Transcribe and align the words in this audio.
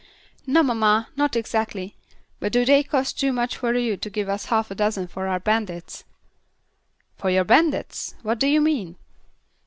"No, 0.47 0.63
mamma, 0.63 1.09
not 1.15 1.35
exactly; 1.35 1.95
but 2.39 2.51
do 2.51 2.65
they 2.65 2.81
cost 2.81 3.19
too 3.19 3.31
much 3.31 3.55
for 3.57 3.71
you 3.75 3.97
to 3.97 4.09
give 4.09 4.29
us 4.29 4.45
half 4.45 4.71
a 4.71 4.73
dozen 4.73 5.05
for 5.07 5.27
our 5.27 5.39
bandits?" 5.39 6.05
"For 7.17 7.29
your 7.29 7.43
bandits! 7.43 8.15
What 8.23 8.39
do 8.39 8.47
you 8.47 8.61
mean?" 8.61 8.95